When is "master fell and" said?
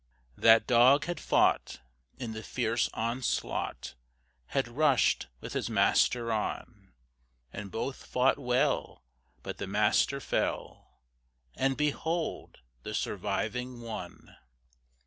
9.67-11.77